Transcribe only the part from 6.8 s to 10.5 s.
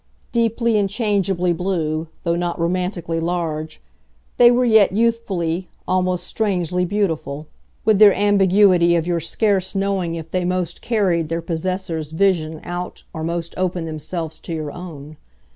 beautiful, with their ambiguity of your scarce knowing if they